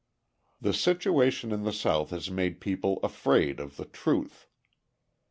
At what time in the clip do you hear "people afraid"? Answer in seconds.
2.59-3.59